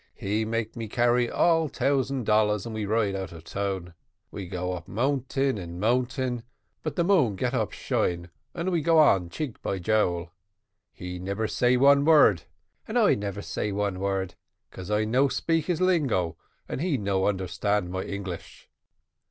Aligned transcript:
He 0.15 0.45
make 0.45 0.75
me 0.75 0.87
carry 0.87 1.29
all 1.29 1.69
tousand 1.69 2.25
dollars 2.25 2.65
and 2.65 2.73
we 2.73 2.87
ride 2.87 3.13
out 3.15 3.31
of 3.31 3.43
town. 3.43 3.93
We 4.31 4.47
go 4.47 4.73
up 4.73 4.87
mountain 4.87 5.59
and 5.59 5.79
mountain, 5.79 6.41
but 6.81 6.95
the 6.95 7.03
moon 7.03 7.35
get 7.35 7.53
up 7.53 7.71
shine 7.71 8.31
and 8.55 8.71
we 8.71 8.81
go 8.81 8.97
on 8.97 9.29
cheek 9.29 9.61
by 9.61 9.77
jowl 9.77 10.31
he 10.91 11.19
nebber 11.19 11.47
say 11.47 11.77
one 11.77 12.03
word, 12.03 12.45
and 12.87 12.97
I 12.97 13.13
nebber 13.13 13.43
say 13.43 13.71
one 13.71 13.99
word, 13.99 14.33
'cause 14.71 14.89
I 14.89 15.05
no 15.05 15.27
speak 15.27 15.65
his 15.67 15.79
lingo, 15.81 16.35
and 16.67 16.81
he 16.81 16.97
no 16.97 17.27
understand 17.27 17.91
my 17.91 18.01
English. 18.01 18.71